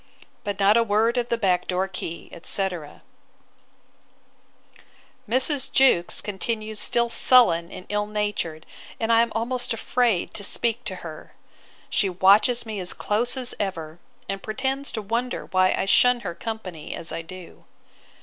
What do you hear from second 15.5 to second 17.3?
I shun her company as I